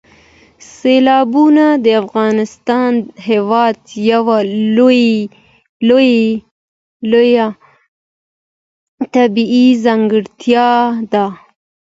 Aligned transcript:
سیلابونه 0.75 1.65
د 1.83 1.87
افغانستان 2.03 2.91
هېواد 3.29 3.77
یوه 4.11 4.37
لویه 7.11 7.47
طبیعي 9.15 9.67
ځانګړتیا 9.83 10.69
ده. 11.11 11.25